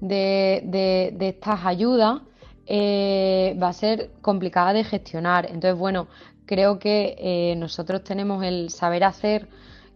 de, 0.00 1.16
estas 1.20 1.66
ayudas 1.66 2.22
eh, 2.66 3.56
va 3.62 3.68
a 3.68 3.72
ser 3.72 4.10
complicada 4.22 4.72
de 4.72 4.84
gestionar. 4.84 5.46
Entonces, 5.46 5.78
bueno, 5.78 6.08
creo 6.46 6.78
que 6.78 7.16
eh, 7.18 7.54
nosotros 7.56 8.02
tenemos 8.04 8.42
el 8.44 8.70
saber 8.70 9.04
hacer 9.04 9.48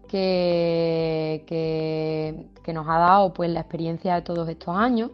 que, 0.09 1.45
que, 1.47 2.73
nos 2.73 2.87
ha 2.89 2.99
dado 2.99 3.33
pues 3.33 3.51
la 3.51 3.61
experiencia 3.61 4.15
de 4.15 4.23
todos 4.23 4.49
estos 4.49 4.77
años 4.77 5.11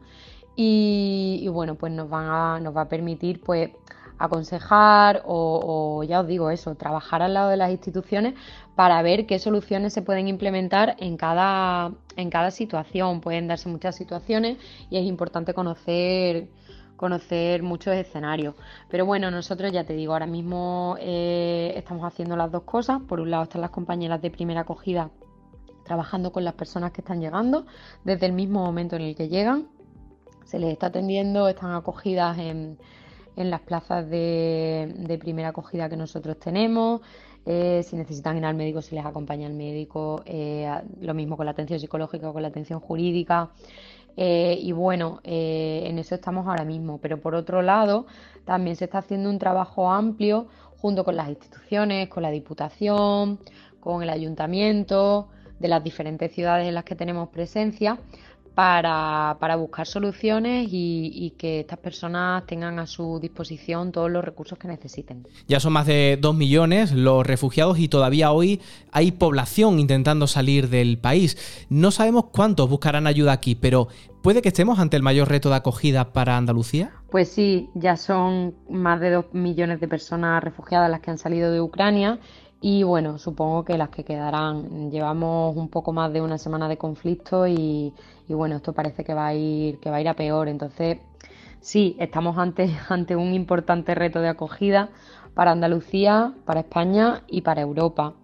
y, 0.63 1.49
bueno, 1.49 1.77
pues 1.77 1.91
nos, 1.91 2.11
van 2.11 2.27
a, 2.27 2.61
nos 2.61 2.77
va 2.77 2.83
a 2.83 2.89
permitir 2.89 3.41
pues 3.41 3.71
aconsejar 4.19 5.23
o, 5.25 6.03
ya 6.07 6.21
os 6.21 6.27
digo 6.27 6.51
eso, 6.51 6.75
trabajar 6.75 7.23
al 7.23 7.33
lado 7.33 7.49
de 7.49 7.57
las 7.57 7.71
instituciones 7.71 8.35
para 8.75 9.01
ver 9.01 9.25
qué 9.25 9.39
soluciones 9.39 9.95
se 9.95 10.03
pueden 10.03 10.29
implementar 10.29 10.97
en 10.99 11.17
cada, 11.17 11.93
en 12.17 12.29
cada 12.29 12.51
situación. 12.51 13.23
Pueden 13.23 13.49
darse 13.49 13.71
muchas 13.71 13.97
situaciones 13.97 14.59
y 14.91 14.99
es 14.99 15.05
importante 15.07 15.55
conocer 15.55 16.49
conocer 16.99 17.63
muchos 17.63 17.95
escenarios. 17.95 18.55
Pero 18.91 19.07
bueno, 19.07 19.31
nosotros 19.31 19.73
ya 19.73 19.85
te 19.85 19.95
digo, 19.95 20.13
ahora 20.13 20.27
mismo 20.27 20.97
eh, 21.01 21.73
estamos 21.75 22.05
haciendo 22.05 22.37
las 22.37 22.53
dos 22.53 22.65
cosas. 22.65 23.01
Por 23.09 23.21
un 23.21 23.31
lado 23.31 23.45
están 23.45 23.63
las 23.63 23.71
compañeras 23.71 24.21
de 24.21 24.31
primera 24.31 24.61
acogida 24.61 25.11
trabajando 25.85 26.31
con 26.31 26.45
las 26.45 26.53
personas 26.53 26.93
que 26.93 27.01
están 27.01 27.23
llegando 27.23 27.65
desde 28.05 28.27
el 28.27 28.35
mismo 28.35 28.63
momento 28.63 28.97
en 28.97 29.03
el 29.03 29.17
que 29.17 29.29
llegan. 29.29 29.80
Se 30.51 30.59
les 30.59 30.73
está 30.73 30.87
atendiendo, 30.87 31.47
están 31.47 31.75
acogidas 31.75 32.37
en, 32.37 32.77
en 33.37 33.51
las 33.51 33.61
plazas 33.61 34.11
de, 34.11 35.17
primera 35.21 35.51
acogida 35.51 35.89
que 35.89 35.97
nosotros 35.97 36.41
tenemos. 36.41 37.03
Eh, 37.47 37.85
si 37.85 37.95
necesitan 37.95 38.37
ir 38.37 38.45
al 38.45 38.57
médico, 38.57 38.83
se 38.83 38.97
les 38.97 39.07
acompaña 39.07 39.47
al 39.47 39.55
médico. 39.55 40.25
Eh, 40.27 40.69
lo 41.03 41.15
mismo 41.15 41.37
con 41.37 41.47
la 41.47 41.53
atención 41.53 41.79
psicológica 41.79 42.31
o 42.31 42.33
con 42.33 42.43
la 42.43 42.49
atención 42.49 42.81
jurídica. 42.81 43.51
Eh, 44.17 44.59
y 44.61 44.73
bueno, 44.73 45.21
en 45.23 46.01
eso 46.01 46.17
estamos 46.17 46.49
ahora 46.49 46.65
mismo. 46.65 46.99
Pero 46.99 47.21
por 47.21 47.37
otro 47.37 47.63
lado, 47.63 48.07
también 48.45 48.75
se 48.75 48.87
está 48.87 48.99
haciendo 48.99 49.31
un 49.31 49.39
trabajo 49.39 49.89
amplio 49.89 50.49
junto 50.79 51.05
con 51.05 51.15
las 51.15 51.29
instituciones, 51.29 52.09
con 52.09 52.25
la 52.25 52.31
Diputación, 52.33 53.39
con 53.79 54.03
el 54.03 54.11
Ayuntamiento 54.11 55.29
de 55.61 55.69
las 55.69 55.85
diferentes 55.85 56.33
ciudades 56.33 56.67
en 56.67 56.75
las 56.75 56.83
que 56.83 56.97
tenemos 56.97 57.29
presencia 57.29 58.01
para, 58.55 59.57
buscar 59.57 59.87
soluciones 59.87 60.69
y, 60.71 61.35
que 61.39 61.61
estas 61.61 61.79
personas 61.79 62.45
tengan 62.47 62.79
a 62.79 62.87
su 62.87 63.19
disposición 63.21 63.93
todos 63.93 64.11
los 64.11 64.25
recursos 64.25 64.59
que 64.59 64.69
necesiten. 64.69 65.27
Ya 65.49 65.61
son 65.61 65.73
más 65.73 65.87
de 65.87 66.19
dos 66.21 66.35
millones 66.35 66.93
los 66.93 67.27
refugiados 67.27 67.79
y 67.79 67.89
todavía 67.89 68.33
hoy 68.33 68.61
hay 68.93 69.13
población 69.13 69.79
intentando 69.79 70.27
salir 70.27 70.69
del 70.69 70.99
país. 70.99 71.67
No 71.69 71.91
sabemos 71.91 72.27
cuántos 72.33 72.69
buscarán 72.69 73.07
ayuda 73.07 73.33
aquí, 73.33 73.55
pero 73.55 73.89
¿puede 74.23 74.43
que 74.43 74.49
estemos 74.49 74.79
ante 74.79 74.97
el 74.97 75.03
mayor 75.03 75.29
reto 75.29 75.49
de 75.49 75.57
acogida 75.57 76.13
para 76.13 76.37
Andalucía? 76.37 76.93
Pues 77.11 77.29
sí, 77.31 77.71
ya 77.75 77.97
son 77.97 78.55
más 78.69 79.01
de 79.01 79.11
dos 79.11 79.27
millones 79.33 79.81
de 79.81 79.89
personas 79.89 80.43
refugiadas 80.43 80.91
las 80.91 81.01
que 81.01 81.11
han 81.11 81.19
salido 81.19 81.53
de 81.53 81.61
Ucrania 81.61 82.19
y 82.63 82.83
bueno, 82.83 83.19
supongo 83.19 83.65
que 83.65 83.79
las 83.79 83.89
que 83.89 84.05
quedarán. 84.05 84.91
Llevamos 84.91 85.57
un 85.57 85.69
poco 85.69 85.93
más 85.93 86.13
de 86.13 86.21
una 86.21 86.37
semana 86.37 86.69
de 86.69 86.77
conflicto 86.77 87.47
y, 87.47 87.95
bueno, 88.29 88.57
esto 88.57 88.73
parece 88.75 89.03
que 89.03 89.15
va 89.15 89.29
a 89.29 89.35
ir, 89.35 89.79
a 90.09 90.15
peor. 90.15 90.49
Entonces, 90.49 90.99
sí, 91.61 91.97
estamos 91.99 92.37
ante, 92.39 92.71
ante 92.89 93.17
un 93.17 93.33
importante 93.35 93.95
reto 93.95 94.21
de 94.21 94.29
acogida 94.29 94.91
para 95.35 95.53
Andalucía, 95.53 96.35
para 96.45 96.61
España 96.61 97.23
y 97.29 97.41
para 97.43 97.63
Europa. 97.63 98.15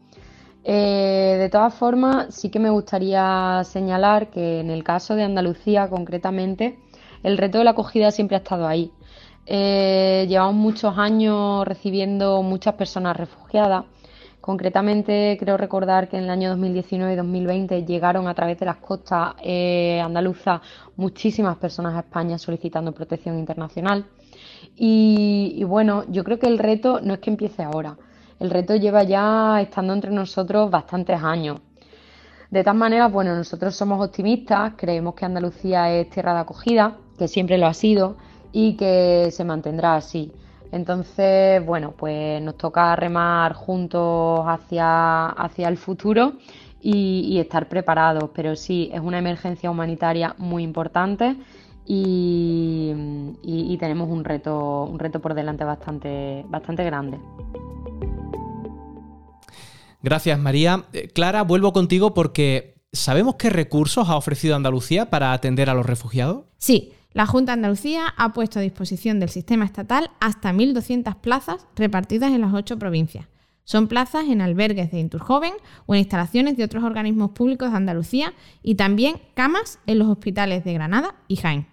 Eh, 0.65 1.37
de 1.39 1.49
todas 1.49 1.75
formas, 1.75 2.35
sí 2.35 2.51
que 2.51 2.59
me 2.59 2.71
gustaría 2.71 3.63
señalar 3.65 4.31
que 4.31 4.61
en 4.61 4.71
el 4.71 4.85
caso 4.85 5.15
de 5.15 5.23
Andalucía 5.23 5.89
concretamente, 5.89 6.79
el 7.23 7.39
reto 7.39 7.59
de 7.59 7.65
la 7.65 7.71
acogida 7.71 8.11
siempre 8.11 8.37
ha 8.37 8.41
estado 8.41 8.67
ahí. 8.67 8.93
Eh, 9.47 10.27
llevamos 10.29 10.57
muchos 10.57 10.99
años 10.99 11.65
recibiendo 11.67 12.43
muchas 12.43 12.75
personas 12.75 13.17
refugiadas 13.17 13.85
Concretamente, 14.47 15.37
creo 15.41 15.57
recordar 15.57 16.09
que 16.09 16.17
en 16.17 16.23
el 16.23 16.31
año 16.31 16.51
2019 16.51 17.15
y 17.15 17.17
2020 17.17 17.85
llegaron 17.85 18.29
a 18.29 18.35
través 18.35 18.57
de 18.61 18.67
las 18.67 18.77
costas 18.77 19.35
eh, 19.43 20.01
andaluzas 20.01 20.61
muchísimas 20.95 21.57
personas 21.57 21.97
a 21.97 22.07
España 22.07 22.39
solicitando 22.39 22.93
protección 22.93 23.41
internacional. 23.41 24.07
Y, 24.77 25.65
bueno, 25.65 26.05
yo 26.07 26.23
creo 26.23 26.39
que 26.39 26.47
el 26.47 26.61
reto 26.61 27.01
no 27.01 27.15
es 27.15 27.19
que 27.19 27.31
empiece 27.31 27.65
ahora. 27.65 27.97
El 28.39 28.51
reto 28.51 28.77
lleva 28.77 29.03
ya 29.03 29.61
estando 29.61 29.93
entre 29.95 30.13
nosotros 30.13 30.71
bastantes 30.71 31.21
años. 31.21 31.59
De 32.49 32.63
tal 32.63 32.77
manera, 32.77 33.09
bueno, 33.09 33.35
nosotros 33.35 33.75
somos 33.75 34.01
optimistas, 34.01 34.75
creemos 34.77 35.17
que 35.17 35.25
Andalucía 35.25 35.93
es 35.93 36.09
tierra 36.09 36.35
de 36.35 36.41
acogida, 36.43 36.99
que 37.19 37.27
siempre 37.27 37.59
lo 37.59 37.67
ha 37.67 37.75
sido 37.75 38.17
y 38.53 38.77
que 38.77 39.29
se 39.33 39.43
mantendrá 39.43 39.97
así. 39.97 40.31
Entonces, 40.77 41.65
bueno, 41.65 41.95
pues 41.97 42.41
nos 42.43 42.57
toca 42.57 42.95
remar 42.95 43.55
juntos 43.55 44.45
hacia, 44.47 45.27
hacia 45.27 45.69
el 45.69 45.79
futuro 45.79 46.35
y, 46.81 47.39
estar 47.39 47.69
preparados. 47.69 48.31
Pero 48.35 48.55
sí, 48.55 48.91
es 48.93 49.01
una 49.01 49.19
emergencia 49.19 49.71
humanitaria 49.71 50.35
muy 50.39 50.63
importante 50.63 51.35
y, 51.87 53.77
tenemos 53.81 54.09
un 54.09 54.25
reto, 54.25 54.85
un 54.85 54.99
reto 54.99 55.21
por 55.21 55.35
delante 55.35 55.65
bastante, 55.65 56.45
bastante 56.49 56.85
grande. 56.85 57.19
Gracias, 60.03 60.39
María. 60.39 60.85
Eh, 60.93 61.09
Clara, 61.09 61.43
vuelvo 61.43 61.73
contigo 61.73 62.15
porque 62.15 62.77
¿sabemos 62.93 63.37
qué 63.37 63.51
recursos 63.51 64.09
ha 64.09 64.17
ofrecido 64.17 64.57
Andalucía 64.57 65.11
para 65.11 65.33
atender 65.33 65.71
a 65.71 65.75
los 65.75 65.87
refugiados? 65.87 66.45
Sí, 66.59 66.93
la 67.17 67.25
Junta 67.25 67.53
de 67.53 67.55
Andalucía 67.55 68.13
ha 68.19 68.35
puesto 68.35 68.59
a 68.59 68.63
disposición 68.63 69.21
del 69.21 69.31
sistema 69.31 69.65
estatal 69.65 70.11
hasta 70.21 70.53
1.200 70.53 71.17
plazas 71.23 71.67
repartidas 71.75 72.31
en 72.31 72.43
las 72.43 72.53
ocho 72.53 72.79
provincias. 72.79 73.27
Son 73.65 73.89
plazas 73.89 74.27
en 74.29 74.43
albergues 74.43 74.91
de 74.91 74.99
Inturjoven 74.99 75.55
o 75.87 75.95
en 75.95 76.01
instalaciones 76.01 76.59
de 76.59 76.65
otros 76.65 76.85
organismos 76.85 77.31
públicos 77.31 77.71
de 77.71 77.77
Andalucía 77.79 78.35
y 78.63 78.75
también 78.75 79.23
camas 79.33 79.79
en 79.87 79.99
los 79.99 80.09
hospitales 80.09 80.63
de 80.65 80.75
Granada 80.75 81.15
y 81.27 81.37
Jaén. 81.37 81.69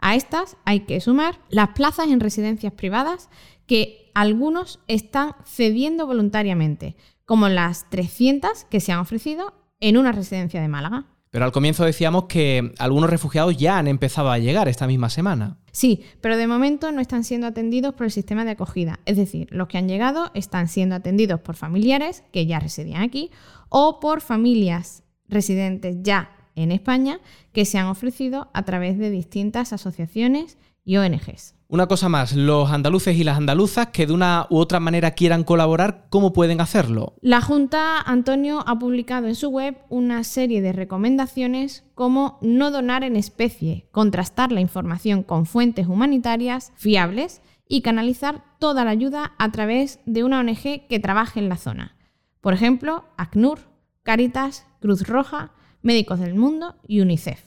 A 0.00 0.16
estas 0.16 0.58
hay 0.66 0.80
que 0.80 1.00
sumar 1.00 1.38
las 1.48 1.70
plazas 1.70 2.08
en 2.08 2.20
residencias 2.20 2.74
privadas 2.74 3.30
que 3.66 4.10
algunos 4.14 4.80
están 4.86 5.32
cediendo 5.46 6.06
voluntariamente, 6.06 6.94
como 7.24 7.48
las 7.48 7.88
300 7.88 8.66
que 8.66 8.80
se 8.80 8.92
han 8.92 8.98
ofrecido 8.98 9.54
en 9.80 9.96
una 9.96 10.12
residencia 10.12 10.60
de 10.60 10.68
Málaga. 10.68 11.06
Pero 11.30 11.44
al 11.44 11.52
comienzo 11.52 11.84
decíamos 11.84 12.24
que 12.24 12.72
algunos 12.78 13.10
refugiados 13.10 13.56
ya 13.56 13.78
han 13.78 13.86
empezado 13.86 14.30
a 14.30 14.38
llegar 14.38 14.68
esta 14.68 14.86
misma 14.86 15.10
semana. 15.10 15.58
Sí, 15.72 16.02
pero 16.20 16.36
de 16.36 16.46
momento 16.46 16.90
no 16.90 17.00
están 17.00 17.24
siendo 17.24 17.46
atendidos 17.46 17.94
por 17.94 18.06
el 18.06 18.12
sistema 18.12 18.44
de 18.44 18.52
acogida. 18.52 19.00
Es 19.04 19.16
decir, 19.16 19.46
los 19.50 19.68
que 19.68 19.78
han 19.78 19.88
llegado 19.88 20.30
están 20.34 20.68
siendo 20.68 20.94
atendidos 20.94 21.40
por 21.40 21.56
familiares 21.56 22.24
que 22.32 22.46
ya 22.46 22.60
residían 22.60 23.02
aquí 23.02 23.30
o 23.68 24.00
por 24.00 24.20
familias 24.20 25.02
residentes 25.28 25.96
ya 26.00 26.30
en 26.54 26.72
España 26.72 27.20
que 27.52 27.64
se 27.64 27.78
han 27.78 27.86
ofrecido 27.86 28.50
a 28.54 28.64
través 28.64 28.98
de 28.98 29.10
distintas 29.10 29.72
asociaciones 29.72 30.58
y 30.88 30.96
ONGs. 30.96 31.54
Una 31.68 31.86
cosa 31.86 32.08
más, 32.08 32.34
los 32.34 32.70
andaluces 32.70 33.14
y 33.14 33.22
las 33.22 33.36
andaluzas 33.36 33.88
que 33.88 34.06
de 34.06 34.14
una 34.14 34.46
u 34.48 34.56
otra 34.56 34.80
manera 34.80 35.10
quieran 35.10 35.44
colaborar, 35.44 36.06
¿cómo 36.08 36.32
pueden 36.32 36.62
hacerlo? 36.62 37.14
La 37.20 37.42
Junta, 37.42 38.00
Antonio, 38.00 38.64
ha 38.66 38.78
publicado 38.78 39.26
en 39.26 39.34
su 39.34 39.50
web 39.50 39.76
una 39.90 40.24
serie 40.24 40.62
de 40.62 40.72
recomendaciones 40.72 41.84
como 41.94 42.38
no 42.40 42.70
donar 42.70 43.04
en 43.04 43.16
especie, 43.16 43.86
contrastar 43.90 44.50
la 44.50 44.62
información 44.62 45.22
con 45.22 45.44
fuentes 45.44 45.86
humanitarias 45.88 46.72
fiables 46.76 47.42
y 47.68 47.82
canalizar 47.82 48.42
toda 48.58 48.82
la 48.86 48.92
ayuda 48.92 49.32
a 49.36 49.52
través 49.52 50.00
de 50.06 50.24
una 50.24 50.40
ONG 50.40 50.86
que 50.88 51.00
trabaje 51.02 51.38
en 51.38 51.50
la 51.50 51.58
zona. 51.58 51.98
Por 52.40 52.54
ejemplo, 52.54 53.04
ACNUR, 53.18 53.58
Caritas, 54.04 54.66
Cruz 54.80 55.06
Roja, 55.06 55.52
Médicos 55.82 56.18
del 56.18 56.34
Mundo 56.34 56.76
y 56.86 57.02
UNICEF. 57.02 57.44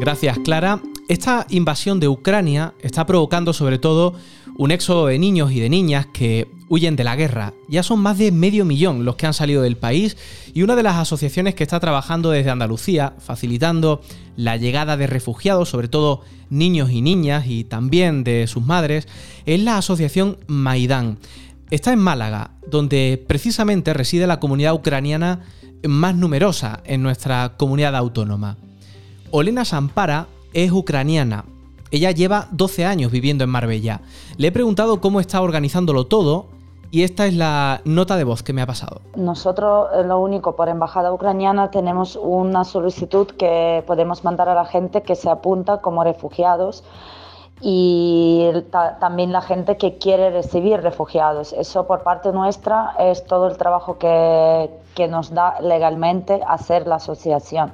Gracias, 0.00 0.38
Clara. 0.38 0.80
Esta 1.08 1.46
invasión 1.50 2.00
de 2.00 2.08
Ucrania 2.08 2.72
está 2.80 3.04
provocando 3.04 3.52
sobre 3.52 3.78
todo 3.78 4.14
un 4.56 4.70
éxodo 4.70 5.08
de 5.08 5.18
niños 5.18 5.52
y 5.52 5.60
de 5.60 5.68
niñas 5.68 6.06
que 6.06 6.50
huyen 6.70 6.96
de 6.96 7.04
la 7.04 7.16
guerra. 7.16 7.52
Ya 7.68 7.82
son 7.82 8.00
más 8.00 8.16
de 8.16 8.32
medio 8.32 8.64
millón 8.64 9.04
los 9.04 9.16
que 9.16 9.26
han 9.26 9.34
salido 9.34 9.60
del 9.60 9.76
país 9.76 10.16
y 10.54 10.62
una 10.62 10.74
de 10.74 10.82
las 10.82 10.96
asociaciones 10.96 11.54
que 11.54 11.64
está 11.64 11.80
trabajando 11.80 12.30
desde 12.30 12.48
Andalucía, 12.48 13.12
facilitando 13.18 14.00
la 14.36 14.56
llegada 14.56 14.96
de 14.96 15.06
refugiados, 15.06 15.68
sobre 15.68 15.88
todo 15.88 16.22
niños 16.48 16.90
y 16.90 17.02
niñas 17.02 17.44
y 17.46 17.64
también 17.64 18.24
de 18.24 18.46
sus 18.46 18.64
madres, 18.64 19.06
es 19.44 19.60
la 19.60 19.76
asociación 19.76 20.38
Maidán. 20.46 21.18
Está 21.70 21.92
en 21.92 21.98
Málaga, 21.98 22.52
donde 22.66 23.22
precisamente 23.28 23.92
reside 23.92 24.26
la 24.26 24.40
comunidad 24.40 24.72
ucraniana 24.72 25.40
más 25.86 26.14
numerosa 26.14 26.80
en 26.86 27.02
nuestra 27.02 27.58
comunidad 27.58 27.94
autónoma. 27.94 28.56
Olena 29.32 29.64
Sampara 29.64 30.26
es 30.52 30.72
ucraniana. 30.72 31.44
Ella 31.92 32.10
lleva 32.10 32.48
12 32.50 32.84
años 32.84 33.12
viviendo 33.12 33.44
en 33.44 33.50
Marbella. 33.50 34.00
Le 34.36 34.48
he 34.48 34.52
preguntado 34.52 35.00
cómo 35.00 35.20
está 35.20 35.40
organizándolo 35.40 36.06
todo 36.06 36.46
y 36.90 37.04
esta 37.04 37.26
es 37.26 37.34
la 37.34 37.80
nota 37.84 38.16
de 38.16 38.24
voz 38.24 38.42
que 38.42 38.52
me 38.52 38.62
ha 38.62 38.66
pasado. 38.66 39.00
Nosotros, 39.14 39.88
eh, 39.94 40.02
lo 40.02 40.18
único, 40.18 40.56
por 40.56 40.68
embajada 40.68 41.12
ucraniana 41.12 41.70
tenemos 41.70 42.18
una 42.20 42.64
solicitud 42.64 43.28
que 43.28 43.84
podemos 43.86 44.24
mandar 44.24 44.48
a 44.48 44.54
la 44.54 44.64
gente 44.64 45.02
que 45.02 45.14
se 45.14 45.30
apunta 45.30 45.78
como 45.78 46.02
refugiados 46.02 46.82
y 47.60 48.50
también 48.98 49.32
la 49.32 49.42
gente 49.42 49.76
que 49.76 49.98
quiere 49.98 50.30
recibir 50.30 50.80
refugiados. 50.80 51.52
Eso 51.52 51.86
por 51.86 52.02
parte 52.02 52.32
nuestra 52.32 52.94
es 52.98 53.24
todo 53.26 53.46
el 53.48 53.56
trabajo 53.58 53.98
que, 53.98 54.70
que 54.94 55.08
nos 55.08 55.32
da 55.32 55.60
legalmente 55.60 56.40
hacer 56.46 56.86
la 56.86 56.96
asociación. 56.96 57.72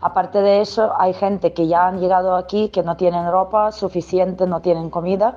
Aparte 0.00 0.42
de 0.42 0.60
eso, 0.60 0.92
hay 0.98 1.14
gente 1.14 1.52
que 1.52 1.66
ya 1.66 1.86
han 1.86 2.00
llegado 2.00 2.36
aquí 2.36 2.68
que 2.68 2.82
no 2.82 2.96
tienen 2.96 3.30
ropa 3.30 3.72
suficiente, 3.72 4.46
no 4.46 4.60
tienen 4.60 4.90
comida, 4.90 5.36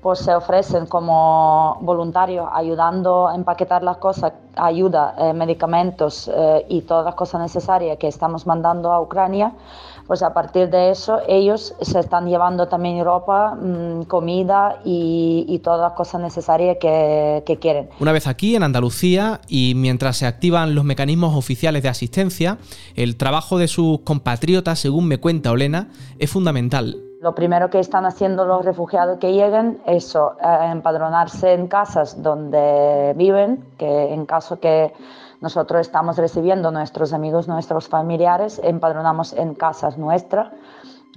pues 0.00 0.20
se 0.20 0.34
ofrecen 0.34 0.86
como 0.86 1.78
voluntarios 1.80 2.48
ayudando 2.52 3.28
a 3.28 3.34
empaquetar 3.34 3.82
las 3.82 3.96
cosas, 3.96 4.32
ayuda, 4.54 5.14
eh, 5.18 5.32
medicamentos 5.32 6.30
eh, 6.32 6.64
y 6.68 6.82
todas 6.82 7.04
las 7.04 7.14
cosas 7.14 7.40
necesarias 7.40 7.98
que 7.98 8.06
estamos 8.06 8.46
mandando 8.46 8.92
a 8.92 9.00
Ucrania 9.00 9.52
pues 10.06 10.22
a 10.22 10.32
partir 10.32 10.70
de 10.70 10.90
eso 10.90 11.20
ellos 11.28 11.74
se 11.80 11.98
están 11.98 12.28
llevando 12.28 12.68
también 12.68 13.04
ropa, 13.04 13.54
mm, 13.54 14.02
comida 14.04 14.80
y, 14.84 15.60
todas 15.64 15.80
las 15.80 15.92
cosas 15.94 16.20
necesarias 16.20 16.76
que, 16.80 17.42
que, 17.44 17.56
quieren. 17.58 17.88
Una 17.98 18.12
vez 18.12 18.26
aquí 18.28 18.54
en 18.54 18.62
Andalucía 18.62 19.40
y 19.48 19.72
mientras 19.74 20.18
se 20.18 20.26
activan 20.26 20.74
los 20.74 20.84
mecanismos 20.84 21.34
oficiales 21.34 21.82
de 21.82 21.88
asistencia, 21.88 22.58
el 22.94 23.16
trabajo 23.16 23.58
de 23.58 23.66
sus 23.66 24.00
compatriotas, 24.00 24.78
según 24.78 25.08
me 25.08 25.18
cuenta 25.18 25.50
Olena, 25.50 25.88
es 26.18 26.30
fundamental. 26.30 27.02
Lo 27.20 27.34
primero 27.34 27.70
que 27.70 27.80
están 27.80 28.04
haciendo 28.04 28.44
los 28.44 28.64
refugiados 28.64 29.18
que 29.18 29.32
lleguen 29.32 29.80
es 29.86 30.14
eh, 30.14 30.18
empadronarse 30.70 31.54
en 31.54 31.66
casas 31.66 32.22
donde 32.22 33.14
viven, 33.16 33.64
que 33.78 34.12
en 34.12 34.26
caso 34.26 34.60
que 34.60 34.92
nosotros 35.40 35.82
estamos 35.82 36.16
recibiendo 36.16 36.70
nuestros 36.70 37.12
amigos, 37.12 37.48
nuestros 37.48 37.88
familiares, 37.88 38.60
empadronamos 38.62 39.32
en 39.32 39.54
casas 39.54 39.98
nuestras. 39.98 40.52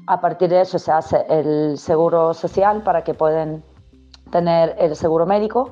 A 0.07 0.19
partir 0.19 0.49
de 0.49 0.61
eso 0.61 0.79
se 0.79 0.91
hace 0.91 1.25
el 1.29 1.77
seguro 1.77 2.33
social 2.33 2.81
para 2.83 3.03
que 3.03 3.13
puedan 3.13 3.63
tener 4.31 4.75
el 4.79 4.95
seguro 4.95 5.25
médico 5.25 5.71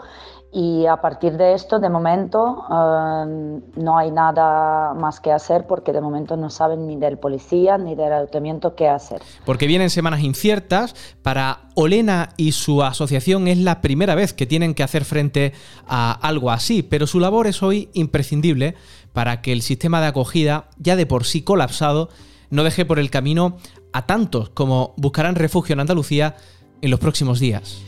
y 0.51 0.85
a 0.85 0.97
partir 0.97 1.33
de 1.33 1.53
esto, 1.53 1.79
de 1.79 1.89
momento, 1.89 2.63
eh, 2.69 3.59
no 3.75 3.97
hay 3.97 4.11
nada 4.11 4.93
más 4.93 5.19
que 5.19 5.31
hacer 5.31 5.67
porque 5.67 5.91
de 5.91 5.99
momento 5.99 6.37
no 6.37 6.49
saben 6.49 6.87
ni 6.87 6.95
del 6.95 7.17
policía 7.17 7.77
ni 7.77 7.95
del 7.95 8.13
ayuntamiento 8.13 8.73
qué 8.73 8.87
hacer. 8.87 9.21
Porque 9.45 9.67
vienen 9.67 9.89
semanas 9.89 10.21
inciertas. 10.21 10.95
Para 11.21 11.67
Olena 11.75 12.29
y 12.37 12.53
su 12.53 12.81
asociación 12.81 13.47
es 13.49 13.57
la 13.57 13.81
primera 13.81 14.15
vez 14.15 14.33
que 14.33 14.45
tienen 14.45 14.73
que 14.73 14.83
hacer 14.83 15.03
frente 15.03 15.53
a 15.85 16.13
algo 16.13 16.49
así, 16.49 16.81
pero 16.81 17.07
su 17.07 17.19
labor 17.19 17.47
es 17.47 17.61
hoy 17.61 17.89
imprescindible 17.93 18.75
para 19.11 19.41
que 19.41 19.51
el 19.51 19.61
sistema 19.61 19.99
de 19.99 20.07
acogida, 20.07 20.69
ya 20.77 20.95
de 20.95 21.05
por 21.05 21.25
sí 21.25 21.41
colapsado, 21.41 22.09
no 22.49 22.63
deje 22.63 22.85
por 22.85 22.99
el 22.99 23.09
camino 23.09 23.57
a 23.91 24.05
tantos 24.05 24.49
como 24.49 24.93
buscarán 24.95 25.35
refugio 25.35 25.73
en 25.73 25.81
Andalucía 25.81 26.35
en 26.81 26.89
los 26.89 26.99
próximos 26.99 27.39
días. 27.39 27.81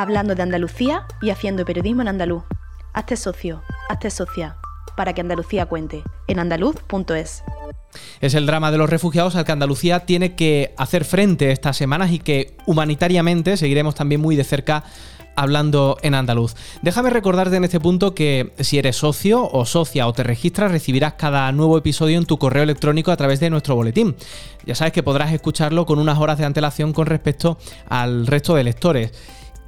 Hablando 0.00 0.34
de 0.34 0.42
Andalucía 0.42 1.06
y 1.20 1.30
haciendo 1.30 1.64
periodismo 1.64 2.02
en 2.02 2.08
andaluz. 2.08 2.44
Hazte 2.94 3.16
socio, 3.16 3.62
hazte 3.88 4.10
socia, 4.10 4.56
para 4.96 5.12
que 5.12 5.20
Andalucía 5.20 5.66
cuente, 5.66 6.02
en 6.26 6.38
andaluz.es. 6.38 7.42
Es 8.20 8.34
el 8.34 8.46
drama 8.46 8.70
de 8.70 8.78
los 8.78 8.88
refugiados 8.88 9.36
al 9.36 9.44
que 9.44 9.52
Andalucía 9.52 10.00
tiene 10.00 10.34
que 10.34 10.74
hacer 10.78 11.04
frente 11.04 11.52
estas 11.52 11.76
semanas 11.76 12.12
y 12.12 12.18
que 12.18 12.56
humanitariamente 12.66 13.56
seguiremos 13.56 13.94
también 13.94 14.20
muy 14.20 14.36
de 14.36 14.44
cerca 14.44 14.84
hablando 15.36 15.96
en 16.02 16.14
andaluz. 16.14 16.54
Déjame 16.82 17.10
recordarte 17.10 17.56
en 17.56 17.64
este 17.64 17.80
punto 17.80 18.14
que 18.14 18.52
si 18.60 18.78
eres 18.78 18.96
socio 18.96 19.48
o 19.50 19.64
socia 19.64 20.06
o 20.06 20.12
te 20.12 20.22
registras, 20.22 20.70
recibirás 20.70 21.14
cada 21.14 21.50
nuevo 21.52 21.78
episodio 21.78 22.18
en 22.18 22.26
tu 22.26 22.38
correo 22.38 22.62
electrónico 22.62 23.10
a 23.10 23.16
través 23.16 23.40
de 23.40 23.50
nuestro 23.50 23.74
boletín. 23.74 24.16
Ya 24.66 24.74
sabes 24.74 24.92
que 24.92 25.02
podrás 25.02 25.32
escucharlo 25.32 25.86
con 25.86 25.98
unas 25.98 26.18
horas 26.18 26.38
de 26.38 26.44
antelación 26.44 26.92
con 26.92 27.06
respecto 27.06 27.58
al 27.88 28.26
resto 28.26 28.54
de 28.54 28.64
lectores 28.64 29.12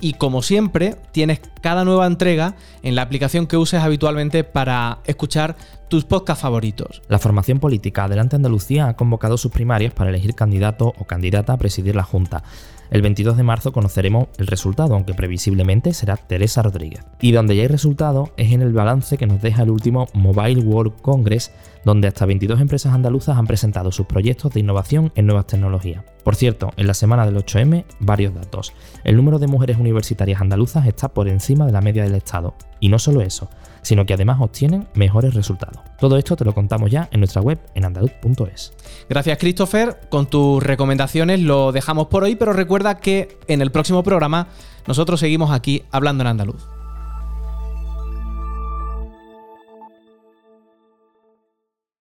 y 0.02 0.14
como 0.14 0.42
siempre 0.42 0.96
tienes 1.12 1.40
cada 1.62 1.84
nueva 1.84 2.06
entrega 2.06 2.56
en 2.82 2.96
la 2.96 3.02
aplicación 3.02 3.46
que 3.46 3.56
uses 3.56 3.80
habitualmente 3.80 4.42
para 4.42 4.98
escuchar 5.06 5.56
tus 5.86 6.04
podcasts 6.04 6.42
favoritos. 6.42 7.02
La 7.08 7.20
formación 7.20 7.60
política 7.60 8.04
Adelante 8.04 8.34
Andalucía 8.34 8.88
ha 8.88 8.96
convocado 8.96 9.38
sus 9.38 9.52
primarias 9.52 9.94
para 9.94 10.10
elegir 10.10 10.34
candidato 10.34 10.92
o 10.98 11.04
candidata 11.04 11.52
a 11.52 11.56
presidir 11.56 11.94
la 11.94 12.02
Junta. 12.02 12.42
El 12.92 13.00
22 13.00 13.38
de 13.38 13.42
marzo 13.42 13.72
conoceremos 13.72 14.28
el 14.36 14.46
resultado, 14.46 14.94
aunque 14.94 15.14
previsiblemente 15.14 15.94
será 15.94 16.18
Teresa 16.18 16.60
Rodríguez. 16.60 17.00
Y 17.22 17.32
donde 17.32 17.56
ya 17.56 17.62
hay 17.62 17.68
resultado 17.68 18.34
es 18.36 18.52
en 18.52 18.60
el 18.60 18.74
balance 18.74 19.16
que 19.16 19.26
nos 19.26 19.40
deja 19.40 19.62
el 19.62 19.70
último 19.70 20.08
Mobile 20.12 20.60
World 20.60 21.00
Congress, 21.00 21.52
donde 21.86 22.08
hasta 22.08 22.26
22 22.26 22.60
empresas 22.60 22.92
andaluzas 22.92 23.38
han 23.38 23.46
presentado 23.46 23.92
sus 23.92 24.04
proyectos 24.04 24.52
de 24.52 24.60
innovación 24.60 25.10
en 25.14 25.24
nuevas 25.24 25.46
tecnologías. 25.46 26.04
Por 26.22 26.36
cierto, 26.36 26.70
en 26.76 26.86
la 26.86 26.92
semana 26.92 27.24
del 27.24 27.36
8M, 27.38 27.86
varios 28.00 28.34
datos. 28.34 28.74
El 29.04 29.16
número 29.16 29.38
de 29.38 29.46
mujeres 29.46 29.78
universitarias 29.78 30.42
andaluzas 30.42 30.86
está 30.86 31.08
por 31.08 31.28
encima 31.28 31.64
de 31.64 31.72
la 31.72 31.80
media 31.80 32.02
del 32.02 32.14
Estado. 32.14 32.54
Y 32.78 32.90
no 32.90 32.98
solo 32.98 33.22
eso, 33.22 33.48
sino 33.82 34.06
que 34.06 34.14
además 34.14 34.38
obtienen 34.40 34.88
mejores 34.94 35.34
resultados. 35.34 35.82
Todo 35.98 36.16
esto 36.16 36.36
te 36.36 36.44
lo 36.44 36.54
contamos 36.54 36.90
ya 36.90 37.08
en 37.12 37.20
nuestra 37.20 37.42
web 37.42 37.58
en 37.74 37.84
andaluz.es. 37.84 38.72
Gracias 39.08 39.38
Christopher, 39.38 40.00
con 40.08 40.26
tus 40.26 40.62
recomendaciones 40.62 41.40
lo 41.40 41.72
dejamos 41.72 42.06
por 42.06 42.24
hoy, 42.24 42.36
pero 42.36 42.52
recuerda 42.52 42.98
que 42.98 43.38
en 43.48 43.62
el 43.62 43.70
próximo 43.70 44.02
programa 44.02 44.48
nosotros 44.86 45.20
seguimos 45.20 45.50
aquí 45.50 45.82
hablando 45.90 46.22
en 46.22 46.28
andaluz. 46.28 46.81